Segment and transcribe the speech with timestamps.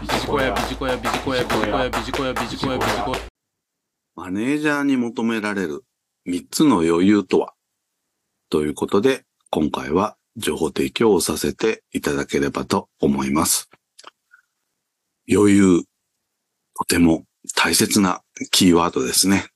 [0.00, 3.20] ビジコヤ、ビジコヤ、ビジコヤ、ビジコヤ、ビジコヤ、ビジコヤ、ビジコヤ。
[4.14, 5.84] マネージャーに求められる
[6.26, 7.52] 3つの余裕とは？
[8.48, 13.68] ということで、今回は情報提供をさせていただければと思います。
[15.30, 15.82] 余裕、
[16.78, 19.48] とても大切なキーワードですね。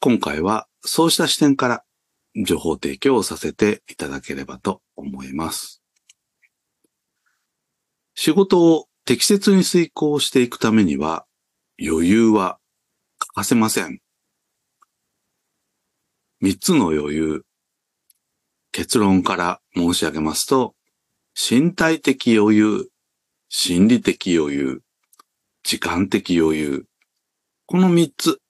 [0.00, 1.84] 今回はそうした視点から
[2.44, 5.80] 情報提供をさせていただければと思います。
[8.16, 11.26] 仕事を適切に遂行していくためには
[11.80, 12.58] 余裕は
[13.18, 14.00] 欠かせません。
[16.40, 17.42] 三つの余裕。
[18.72, 20.74] 結論から申し上げますと、
[21.34, 22.88] 身体的余裕、
[23.48, 24.82] 心理的余裕、
[25.62, 26.86] 時間的余裕。
[27.66, 28.40] この三つ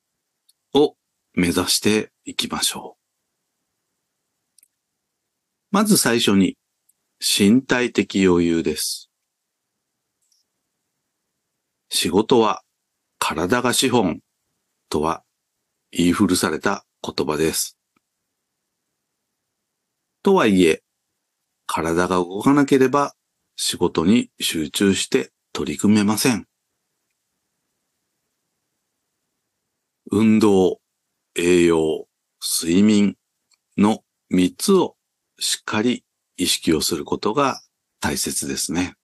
[0.73, 0.97] を
[1.35, 4.65] 目指していきましょう。
[5.71, 6.57] まず最初に、
[7.21, 9.06] 身体的余裕です。
[11.97, 12.61] 仕事は
[13.19, 14.21] 体が資本
[14.91, 15.23] とは
[15.91, 17.79] 言い古された言葉です。
[20.23, 20.83] とはいえ、
[21.67, 23.15] 体が動かなければ
[23.57, 26.47] 仕事に集中して取り組めません。
[30.11, 30.83] 運動、
[31.35, 32.09] 栄養、
[32.61, 33.17] 睡眠
[33.79, 34.97] の3つを
[35.39, 36.05] しっかり
[36.37, 37.63] 意識をすることが
[38.01, 38.97] 大切ですね。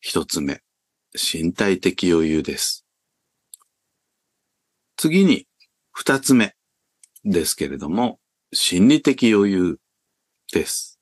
[0.00, 0.60] 一つ目、
[1.14, 2.84] 身体的余裕です。
[4.96, 5.46] 次に、
[5.92, 6.54] 二つ目
[7.24, 8.18] ですけれども、
[8.52, 9.80] 心理的余裕
[10.52, 10.98] です。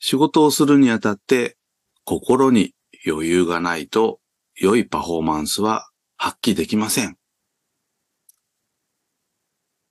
[0.00, 1.56] 仕事をするにあたって、
[2.04, 2.74] 心に
[3.06, 4.20] 余裕がないと、
[4.56, 7.16] 良いパフォーマンスは発揮できません。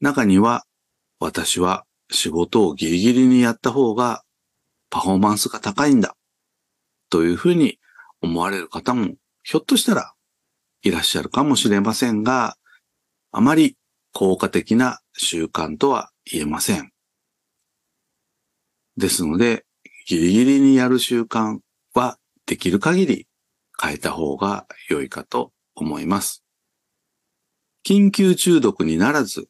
[0.02, 0.66] 中には、
[1.20, 4.24] 私は仕事をギリギリにやった方が、
[4.90, 6.17] パフォーマンスが高いんだ。
[7.10, 7.80] というふうに
[8.22, 10.14] 思われる方も、ひょっとしたら
[10.82, 12.58] いらっしゃるかもしれませんが、
[13.32, 13.78] あまり
[14.14, 16.92] 効果的な習慣とは言えません。
[18.98, 19.66] ですので、
[20.08, 21.60] ギリギリにやる習慣
[21.94, 23.28] はできる限り
[23.80, 26.44] 変えた方が良いかと思います。
[27.86, 29.50] 緊急中毒にならず、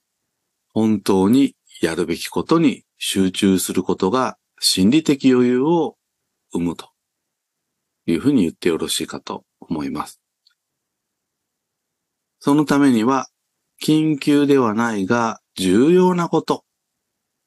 [0.73, 5.95] 本当にやるべきことに集中することが心理的余裕を
[6.51, 6.89] 生むと
[8.07, 10.19] いうふうに言ってよろしいかと思います。
[12.39, 13.27] そのためには、
[13.83, 16.65] 緊急ではないが重要なこと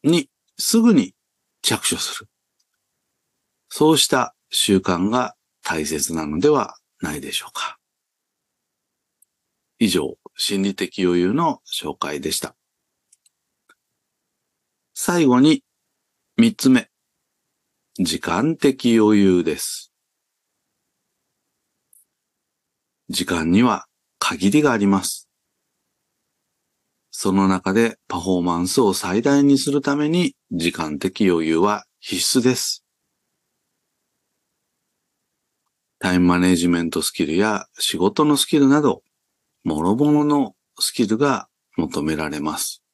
[0.04, 0.28] に
[0.59, 1.15] すぐに
[1.62, 2.28] 着手する。
[3.69, 7.78] そうした習慣が大切なのではないでしょうか。
[9.78, 12.54] 以上、心理的余裕の紹介でした。
[14.93, 15.65] 最後に、
[16.37, 16.91] 三つ目。
[17.99, 19.90] 時間的余裕です。
[23.10, 23.87] 時間には
[24.21, 25.28] 限りがあります。
[27.10, 32.84] その中でパフォーマンスを最大にするために時間的余裕は必須です。
[35.99, 39.03] タイムマネジメントスキルや仕事のスキルなど、
[39.65, 42.84] 諸々のスキルが求められます。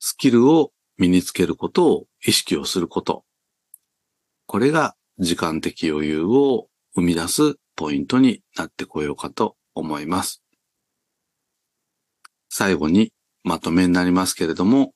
[0.00, 3.24] スキルを身につけることを意識をすること。
[4.46, 6.66] これが時間的余裕を
[6.96, 10.42] 生み出すポイントになってこようかと思います。
[12.48, 13.12] 最後に
[13.44, 14.92] まとめになりますけれども、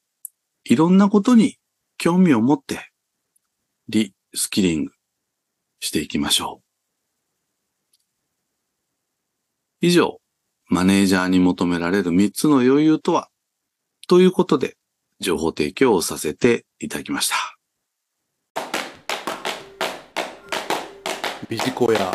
[0.65, 1.59] いろんなことに
[1.97, 2.91] 興味を持って
[3.89, 4.93] リスキリング
[5.79, 6.67] していきましょう。
[9.81, 10.21] 以上、
[10.67, 13.29] マネージャーに求められる3つの余裕とは？
[14.09, 14.77] ということで
[15.21, 17.56] 情報提供をさせていただきました。
[21.49, 22.13] ビジコや、